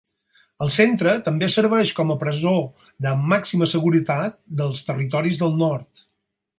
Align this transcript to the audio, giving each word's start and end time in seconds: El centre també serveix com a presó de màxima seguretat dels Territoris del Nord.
El 0.65 0.69
centre 0.75 1.13
també 1.27 1.49
serveix 1.55 1.91
com 2.01 2.15
a 2.15 2.17
presó 2.25 2.55
de 3.09 3.13
màxima 3.35 3.71
seguretat 3.77 4.43
dels 4.63 4.85
Territoris 4.91 5.43
del 5.45 5.59
Nord. 5.65 6.09